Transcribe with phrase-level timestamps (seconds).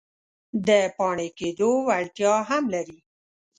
[0.67, 2.99] د پاڼې کیدو وړتیا هم لري.